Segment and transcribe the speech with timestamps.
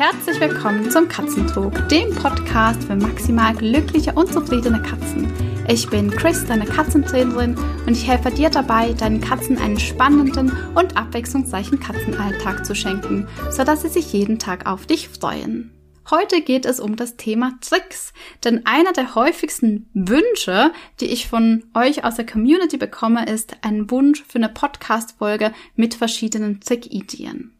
[0.00, 5.30] Herzlich willkommen zum Katzentalk, dem Podcast für maximal glückliche und zufriedene Katzen.
[5.68, 7.54] Ich bin Chris, deine Katzentrainerin,
[7.86, 13.82] und ich helfe dir dabei, deinen Katzen einen spannenden und abwechslungsreichen Katzenalltag zu schenken, sodass
[13.82, 15.70] sie sich jeden Tag auf dich freuen.
[16.10, 21.64] Heute geht es um das Thema Tricks, denn einer der häufigsten Wünsche, die ich von
[21.74, 27.59] euch aus der Community bekomme, ist ein Wunsch für eine Podcast-Folge mit verschiedenen Trick-Ideen.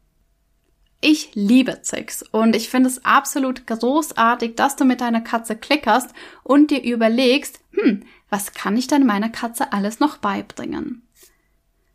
[1.03, 6.11] Ich liebe Tricks und ich finde es absolut großartig, dass du mit deiner Katze klickerst
[6.43, 11.03] und dir überlegst, hm, was kann ich denn meiner Katze alles noch beibringen?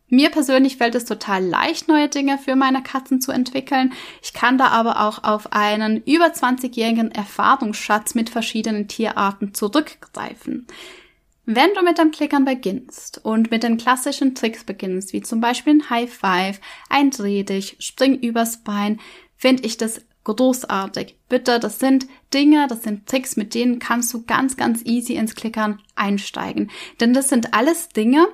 [0.08, 3.92] Mir persönlich fällt es total leicht, neue Dinge für meine Katzen zu entwickeln.
[4.22, 10.66] Ich kann da aber auch auf einen über 20-jährigen Erfahrungsschatz mit verschiedenen Tierarten zurückgreifen.
[11.48, 15.74] Wenn du mit dem Klickern beginnst und mit den klassischen Tricks beginnst, wie zum Beispiel
[15.74, 16.60] ein High Five,
[16.90, 19.00] ein Dreh dich, Spring übers Bein,
[19.36, 21.16] finde ich das großartig.
[21.28, 25.36] Bitte, das sind Dinge, das sind Tricks, mit denen kannst du ganz, ganz easy ins
[25.36, 26.72] Klickern einsteigen.
[27.00, 28.26] Denn das sind alles Dinge,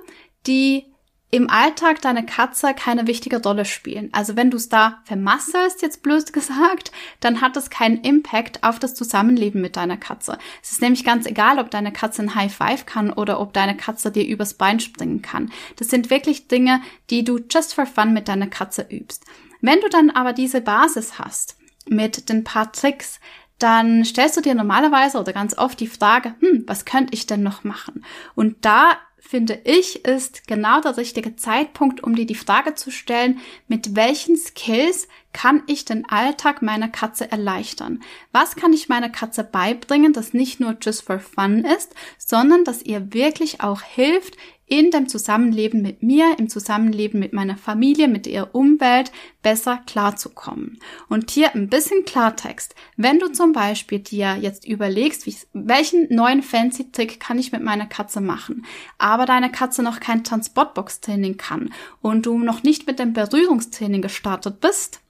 [0.47, 0.87] die
[1.33, 4.11] im Alltag deine Katze keine wichtige Rolle spielen.
[4.13, 8.79] Also wenn du es da vermasselst, jetzt blöd gesagt, dann hat es keinen Impact auf
[8.79, 10.37] das Zusammenleben mit deiner Katze.
[10.63, 13.75] Es ist nämlich ganz egal, ob deine Katze ein High Five kann oder ob deine
[13.75, 15.51] Katze dir übers Bein springen kann.
[15.77, 19.25] Das sind wirklich Dinge, die du just for fun mit deiner Katze übst.
[19.63, 21.57] Wenn du dann aber diese Basis hast
[21.89, 23.21] mit den paar Tricks,
[23.59, 27.43] dann stellst du dir normalerweise oder ganz oft die Frage, hm, was könnte ich denn
[27.43, 28.05] noch machen?
[28.35, 33.41] Und da finde ich, ist genau der richtige Zeitpunkt, um dir die Frage zu stellen,
[33.69, 38.03] mit welchen Skills kann ich den Alltag meiner Katze erleichtern?
[38.33, 42.83] Was kann ich meiner Katze beibringen, das nicht nur just for fun ist, sondern dass
[42.83, 44.37] ihr wirklich auch hilft,
[44.73, 50.79] in dem Zusammenleben mit mir, im Zusammenleben mit meiner Familie, mit ihrer Umwelt besser klarzukommen.
[51.11, 52.75] Und hier ein bisschen Klartext.
[52.97, 57.85] Wenn du zum Beispiel dir jetzt überlegst, welchen neuen fancy Trick kann ich mit meiner
[57.85, 58.65] Katze machen,
[58.97, 64.61] aber deine Katze noch kein Transportbox-Training kann und du noch nicht mit dem Berührungstraining gestartet
[64.61, 65.01] bist,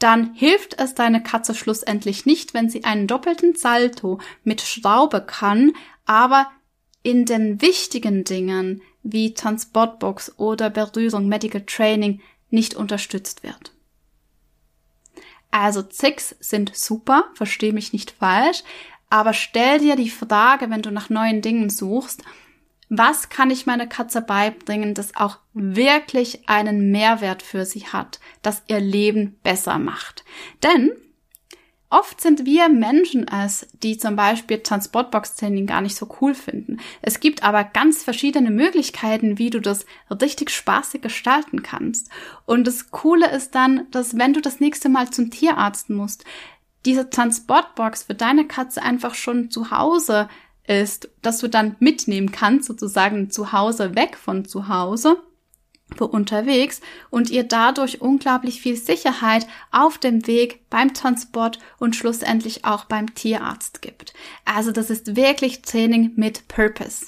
[0.00, 5.74] dann hilft es deine Katze schlussendlich nicht, wenn sie einen doppelten Salto mit Schraube kann,
[6.06, 6.50] aber
[7.06, 13.72] in den wichtigen Dingen wie Transportbox oder Berührung Medical Training nicht unterstützt wird.
[15.50, 18.62] Also Zicks sind super, verstehe mich nicht falsch,
[19.08, 22.22] aber stell dir die Frage, wenn du nach neuen Dingen suchst,
[22.88, 28.62] was kann ich meiner Katze beibringen, das auch wirklich einen Mehrwert für sie hat, das
[28.68, 30.24] ihr Leben besser macht?
[30.62, 30.92] Denn
[31.88, 36.78] Oft sind wir Menschen es, die zum Beispiel Transportbox-Training gar nicht so cool finden.
[37.00, 42.10] Es gibt aber ganz verschiedene Möglichkeiten, wie du das richtig spaßig gestalten kannst.
[42.44, 46.24] Und das Coole ist dann, dass wenn du das nächste Mal zum Tierarzt musst,
[46.84, 50.28] diese Transportbox für deine Katze einfach schon zu Hause
[50.66, 55.22] ist, dass du dann mitnehmen kannst, sozusagen zu Hause weg von zu Hause
[55.94, 56.80] für unterwegs
[57.10, 63.14] und ihr dadurch unglaublich viel Sicherheit auf dem Weg beim Transport und schlussendlich auch beim
[63.14, 64.12] Tierarzt gibt.
[64.44, 67.06] Also das ist wirklich Training mit Purpose.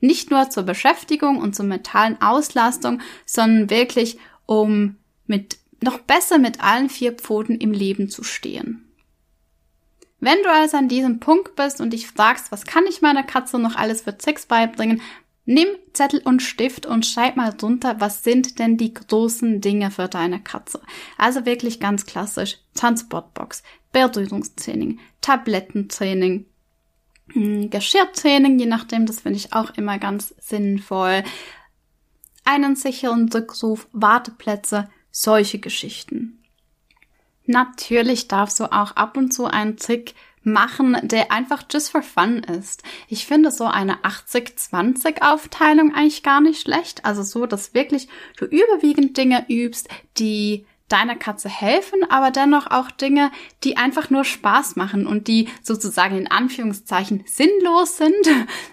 [0.00, 6.62] Nicht nur zur Beschäftigung und zur mentalen Auslastung, sondern wirklich um mit noch besser mit
[6.62, 8.86] allen vier Pfoten im Leben zu stehen.
[10.18, 13.58] Wenn du also an diesem Punkt bist und dich fragst, was kann ich meiner Katze
[13.58, 15.00] noch alles für Tricks beibringen,
[15.50, 20.06] Nimm Zettel und Stift und schreib mal drunter, was sind denn die großen Dinge für
[20.06, 20.80] deine Katze.
[21.18, 22.58] Also wirklich ganz klassisch.
[22.74, 26.46] Transportbox, Berührungstraining, Tablettentraining,
[27.32, 31.24] hm, Geschirrtraining, je nachdem, das finde ich auch immer ganz sinnvoll.
[32.44, 36.44] Einen sicheren Rückruf, Warteplätze, solche Geschichten.
[37.46, 42.38] Natürlich darfst du auch ab und zu einen Trick machen, der einfach just for fun
[42.38, 42.82] ist.
[43.08, 47.04] Ich finde so eine 80-20 Aufteilung eigentlich gar nicht schlecht.
[47.04, 52.90] Also so, dass wirklich du überwiegend Dinge übst, die deiner Katze helfen, aber dennoch auch
[52.90, 53.30] Dinge,
[53.62, 58.10] die einfach nur Spaß machen und die sozusagen in Anführungszeichen sinnlos sind.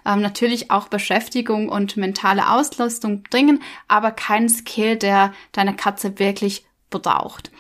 [0.05, 6.65] Ähm, natürlich auch Beschäftigung und mentale Auslastung bringen, aber kein Skill, der deine Katze wirklich
[6.89, 7.51] braucht.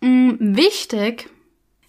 [0.00, 1.28] Mhm, wichtig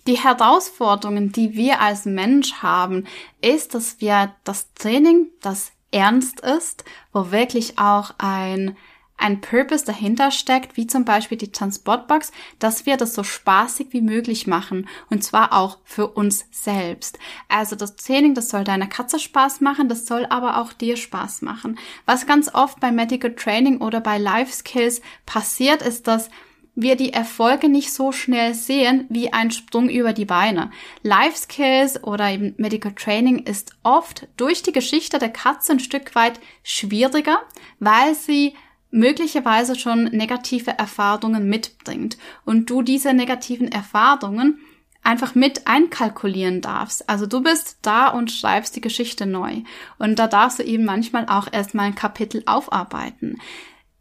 [0.08, 3.06] die Herausforderungen, die wir als Mensch haben,
[3.42, 8.78] ist, dass wir das Training, das ernst ist, wo wirklich auch ein
[9.22, 14.02] ein Purpose dahinter steckt, wie zum Beispiel die Transportbox, dass wir das so spaßig wie
[14.02, 17.20] möglich machen und zwar auch für uns selbst.
[17.48, 21.44] Also das Training, das soll deiner Katze Spaß machen, das soll aber auch dir Spaß
[21.44, 21.78] machen.
[22.06, 26.30] Was ganz oft bei Medical Training oder bei Life Skills passiert, ist, dass
[26.76, 30.72] wir die Erfolge nicht so schnell sehen wie ein Sprung über die Beine.
[31.04, 36.16] Life Skills oder eben Medical Training ist oft durch die Geschichte der Katze ein Stück
[36.16, 37.42] weit schwieriger,
[37.80, 38.56] weil sie
[38.90, 44.60] möglicherweise schon negative Erfahrungen mitbringt und du diese negativen Erfahrungen
[45.04, 47.10] einfach mit einkalkulieren darfst.
[47.10, 49.62] Also du bist da und schreibst die Geschichte neu.
[49.98, 53.40] Und da darfst du eben manchmal auch erstmal ein Kapitel aufarbeiten.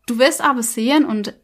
[0.07, 1.35] Du wirst aber sehen, und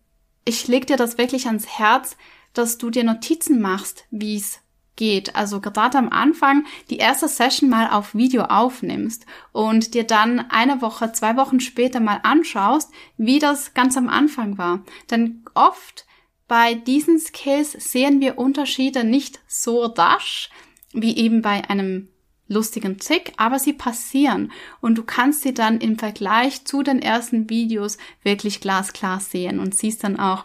[0.47, 2.17] ich leg dir das wirklich ans Herz,
[2.55, 4.61] dass du dir Notizen machst, wie es
[4.95, 5.37] geht.
[5.37, 10.81] Also gerade am Anfang die erste Session mal auf Video aufnimmst und dir dann eine
[10.81, 14.85] Woche, zwei Wochen später mal anschaust, wie das ganz am Anfang war.
[15.11, 16.07] Denn oft
[16.49, 20.49] bei diesen Skills sehen wir Unterschiede nicht so rasch
[20.93, 22.09] wie eben bei einem
[22.49, 27.51] lustigen Trick, aber sie passieren und du kannst sie dann im Vergleich zu den ersten
[27.51, 30.45] Videos wirklich glasklar sehen und siehst dann auch,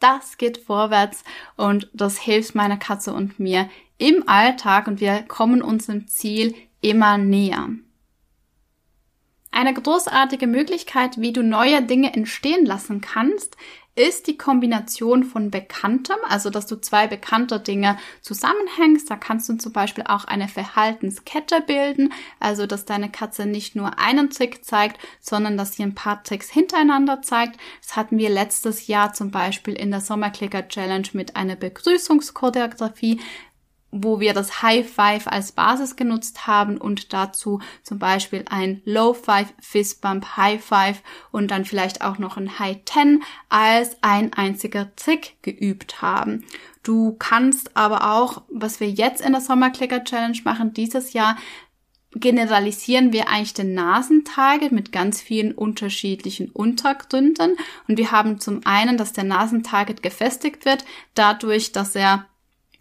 [0.00, 1.24] das geht vorwärts
[1.56, 7.18] und das hilft meiner Katze und mir im Alltag und wir kommen unserem Ziel immer
[7.18, 7.68] näher.
[9.50, 13.56] Eine großartige Möglichkeit, wie du neue Dinge entstehen lassen kannst,
[13.98, 19.10] ist die Kombination von Bekanntem, also dass du zwei bekannte Dinge zusammenhängst.
[19.10, 23.98] Da kannst du zum Beispiel auch eine Verhaltenskette bilden, also dass deine Katze nicht nur
[23.98, 27.58] einen Trick zeigt, sondern dass sie ein paar Tricks hintereinander zeigt.
[27.82, 33.20] Das hatten wir letztes Jahr zum Beispiel in der Sommerklicker Challenge mit einer Begrüßungschoreografie
[33.90, 39.14] wo wir das High Five als Basis genutzt haben und dazu zum Beispiel ein Low
[39.14, 44.32] Five, Fist Bump, High Five und dann vielleicht auch noch ein High Ten als ein
[44.32, 46.44] einziger Trick geübt haben.
[46.82, 51.36] Du kannst aber auch, was wir jetzt in der Sommerclicker Challenge machen, dieses Jahr
[52.14, 57.56] generalisieren wir eigentlich den Nasentarget mit ganz vielen unterschiedlichen Untergründen.
[57.86, 62.26] Und wir haben zum einen, dass der Nasentarget gefestigt wird, dadurch, dass er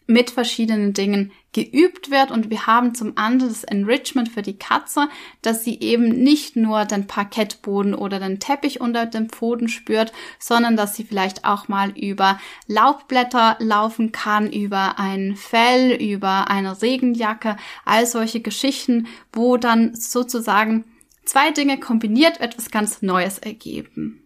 [0.07, 5.09] mit verschiedenen Dingen geübt wird und wir haben zum anderen das Enrichment für die Katze,
[5.42, 10.77] dass sie eben nicht nur den Parkettboden oder den Teppich unter dem Pfoten spürt, sondern
[10.77, 17.57] dass sie vielleicht auch mal über Laubblätter laufen kann, über ein Fell, über eine Regenjacke,
[17.83, 20.86] all solche Geschichten, wo dann sozusagen
[21.25, 24.24] zwei Dinge kombiniert etwas ganz Neues ergeben.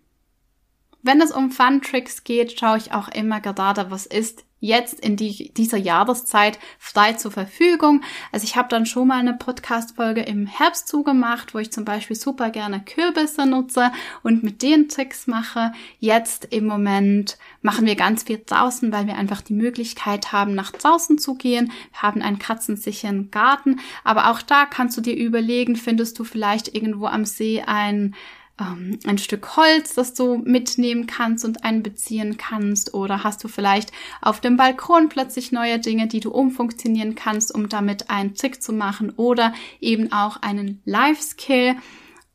[1.01, 5.17] Wenn es um Fun Tricks geht, schaue ich auch immer gerade, was ist jetzt in
[5.17, 8.01] die, dieser Jahreszeit frei zur Verfügung.
[8.31, 12.15] Also ich habe dann schon mal eine Podcast-Folge im Herbst zugemacht, wo ich zum Beispiel
[12.15, 13.91] super gerne Kürbisse nutze
[14.23, 15.73] und mit den Tricks mache.
[15.99, 20.71] Jetzt im Moment machen wir ganz viel draußen, weil wir einfach die Möglichkeit haben, nach
[20.71, 21.71] draußen zu gehen.
[21.91, 26.73] Wir haben einen katzensicheren Garten, aber auch da kannst du dir überlegen, findest du vielleicht
[26.73, 28.15] irgendwo am See ein
[28.61, 32.93] ähm, ein Stück Holz, das du mitnehmen kannst und einbeziehen kannst?
[32.93, 33.91] Oder hast du vielleicht
[34.21, 38.73] auf dem Balkon plötzlich neue Dinge, die du umfunktionieren kannst, um damit einen Trick zu
[38.73, 39.11] machen?
[39.15, 41.75] Oder eben auch einen Life-Skill?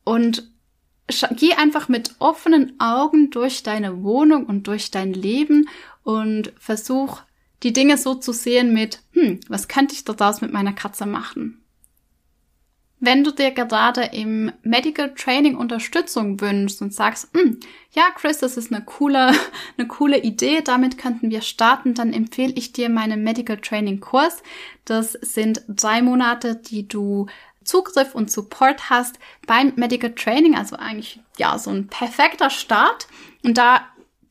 [0.04, 0.50] Und
[1.36, 5.68] geh einfach mit offenen Augen durch deine Wohnung und durch dein Leben
[6.02, 7.22] und versuch
[7.62, 11.65] die Dinge so zu sehen mit, hm, was könnte ich daraus mit meiner Katze machen?
[13.06, 17.60] Wenn du dir gerade im Medical Training Unterstützung wünschst und sagst, hm,
[17.92, 19.30] ja, Chris, das ist eine coole,
[19.78, 24.42] eine coole Idee, damit könnten wir starten, dann empfehle ich dir meinen Medical Training Kurs.
[24.86, 27.28] Das sind drei Monate, die du
[27.62, 33.06] Zugriff und Support hast beim Medical Training, also eigentlich ja so ein perfekter Start.
[33.44, 33.86] Und da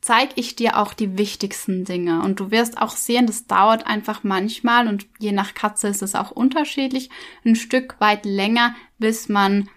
[0.06, 2.22] zeige ich dir auch die wichtigsten Dinge.
[2.22, 6.14] Und du wirst auch sehen, das dauert einfach manchmal und je nach Katze ist es
[6.14, 7.10] auch unterschiedlich,
[7.44, 9.68] ein Stück weit länger, bis man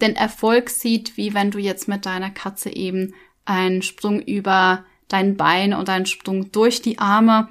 [0.00, 5.36] den Erfolg sieht, wie wenn du jetzt mit deiner Katze eben einen Sprung über dein
[5.36, 7.48] Bein oder einen Sprung durch die Arme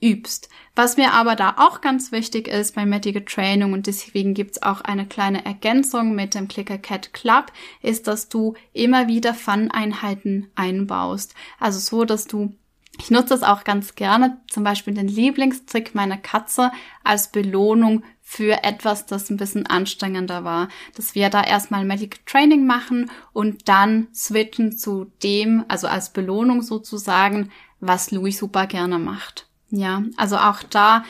[0.00, 0.48] übst.
[0.74, 4.80] Was mir aber da auch ganz wichtig ist bei Medical Training und deswegen gibt's auch
[4.80, 7.52] eine kleine Ergänzung mit dem Clicker Cat Club,
[7.82, 11.34] ist, dass du immer wieder Fun-Einheiten einbaust.
[11.58, 12.54] Also so, dass du
[13.00, 16.72] ich nutze das auch ganz gerne, zum Beispiel den Lieblingstrick meiner Katze
[17.04, 20.68] als Belohnung für etwas, das ein bisschen anstrengender war.
[20.96, 26.60] Dass wir da erstmal Medical Training machen und dann switchen zu dem, also als Belohnung
[26.62, 27.50] sozusagen,
[27.80, 29.47] was Louis super gerne macht.
[29.70, 31.04] Ja, also auch da,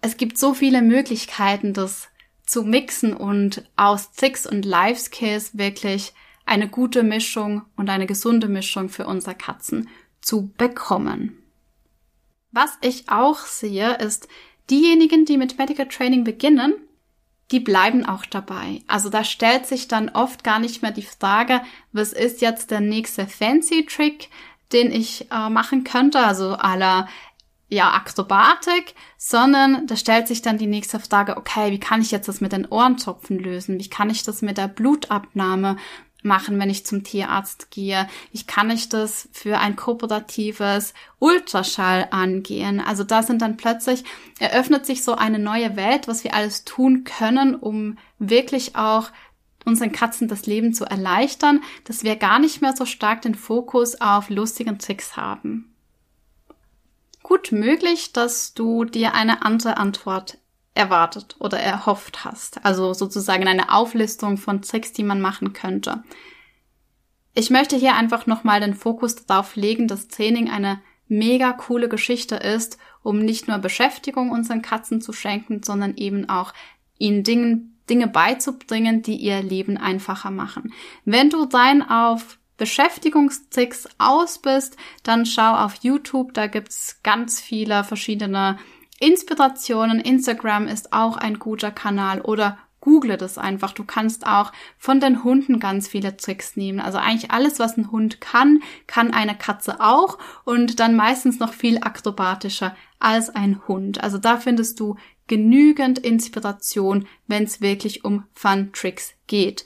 [0.00, 2.08] es gibt so viele Möglichkeiten, das
[2.46, 6.12] zu mixen und aus Tricks und Life Skills wirklich
[6.46, 9.88] eine gute Mischung und eine gesunde Mischung für unsere Katzen
[10.20, 11.36] zu bekommen.
[12.50, 14.28] Was ich auch sehe, ist,
[14.68, 16.74] diejenigen, die mit Medical Training beginnen,
[17.50, 18.82] die bleiben auch dabei.
[18.86, 22.80] Also da stellt sich dann oft gar nicht mehr die Frage, was ist jetzt der
[22.80, 24.28] nächste Fancy Trick,
[24.72, 27.08] den ich äh, machen könnte, also aller
[27.70, 32.26] ja, Akrobatik, sondern da stellt sich dann die nächste Frage, okay, wie kann ich jetzt
[32.28, 33.78] das mit den Ohrenzopfen lösen?
[33.78, 35.76] Wie kann ich das mit der Blutabnahme
[36.22, 38.08] machen, wenn ich zum Tierarzt gehe?
[38.32, 42.80] Wie kann ich das für ein kooperatives Ultraschall angehen?
[42.80, 44.02] Also da sind dann plötzlich,
[44.40, 49.10] eröffnet sich so eine neue Welt, was wir alles tun können, um wirklich auch
[49.64, 54.00] unseren Katzen das Leben zu erleichtern, dass wir gar nicht mehr so stark den Fokus
[54.00, 55.69] auf lustigen Tricks haben
[57.30, 60.38] gut möglich, dass du dir eine andere Antwort
[60.74, 62.64] erwartet oder erhofft hast.
[62.64, 66.02] Also sozusagen eine Auflistung von Tricks, die man machen könnte.
[67.32, 72.34] Ich möchte hier einfach nochmal den Fokus darauf legen, dass Training eine mega coole Geschichte
[72.34, 76.52] ist, um nicht nur Beschäftigung unseren Katzen zu schenken, sondern eben auch
[76.98, 80.72] ihnen Dingen, Dinge beizubringen, die ihr Leben einfacher machen.
[81.04, 87.84] Wenn du dein auf Beschäftigungstricks aus bist, dann schau auf YouTube, da gibt's ganz viele
[87.84, 88.58] verschiedene
[88.98, 89.98] Inspirationen.
[89.98, 93.72] Instagram ist auch ein guter Kanal oder google das einfach.
[93.72, 96.80] Du kannst auch von den Hunden ganz viele Tricks nehmen.
[96.80, 101.54] Also eigentlich alles, was ein Hund kann, kann eine Katze auch und dann meistens noch
[101.54, 104.02] viel akrobatischer als ein Hund.
[104.02, 104.96] Also da findest du
[105.28, 109.64] genügend Inspiration, wenn es wirklich um Fun Tricks geht.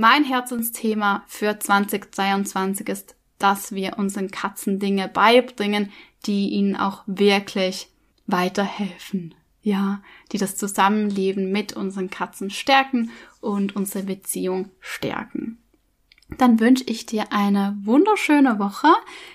[0.00, 5.90] Mein Herzensthema für 2023 ist, dass wir unseren Katzen Dinge beibringen,
[6.24, 7.88] die ihnen auch wirklich
[8.28, 9.34] weiterhelfen.
[9.60, 10.00] Ja,
[10.30, 15.58] die das Zusammenleben mit unseren Katzen stärken und unsere Beziehung stärken.
[16.36, 18.92] Dann wünsche ich dir eine wunderschöne Woche,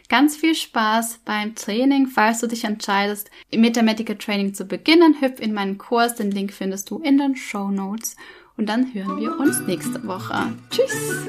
[0.07, 2.07] ganz viel Spaß beim Training.
[2.07, 6.15] Falls du dich entscheidest, mit der Medical Training zu beginnen, hüpf in meinen Kurs.
[6.15, 8.15] Den Link findest du in den Show Notes.
[8.57, 10.53] Und dann hören wir uns nächste Woche.
[10.69, 11.27] Tschüss!